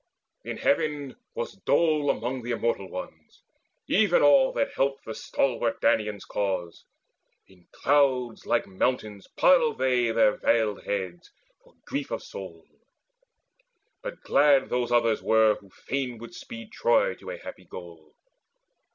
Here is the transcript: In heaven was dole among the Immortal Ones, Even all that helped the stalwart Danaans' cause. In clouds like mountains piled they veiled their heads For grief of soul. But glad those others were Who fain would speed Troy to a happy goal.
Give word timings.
In 0.43 0.57
heaven 0.57 1.15
was 1.35 1.57
dole 1.57 2.09
among 2.09 2.41
the 2.41 2.49
Immortal 2.49 2.89
Ones, 2.89 3.43
Even 3.87 4.23
all 4.23 4.51
that 4.53 4.73
helped 4.73 5.05
the 5.05 5.13
stalwart 5.13 5.79
Danaans' 5.79 6.25
cause. 6.25 6.85
In 7.47 7.67
clouds 7.71 8.47
like 8.47 8.65
mountains 8.65 9.27
piled 9.37 9.77
they 9.77 10.09
veiled 10.09 10.85
their 10.85 10.85
heads 11.09 11.29
For 11.63 11.75
grief 11.85 12.09
of 12.09 12.23
soul. 12.23 12.65
But 14.01 14.21
glad 14.21 14.69
those 14.69 14.91
others 14.91 15.21
were 15.21 15.57
Who 15.59 15.69
fain 15.69 16.17
would 16.17 16.33
speed 16.33 16.71
Troy 16.71 17.13
to 17.17 17.29
a 17.29 17.37
happy 17.37 17.65
goal. 17.65 18.15